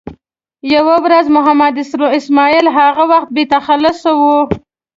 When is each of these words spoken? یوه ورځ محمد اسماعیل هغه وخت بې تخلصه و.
یوه 0.75 0.95
ورځ 1.05 1.25
محمد 1.35 1.73
اسماعیل 2.19 2.67
هغه 2.77 3.03
وخت 3.11 3.29
بې 3.35 3.43
تخلصه 3.55 4.11
و. 4.19 4.21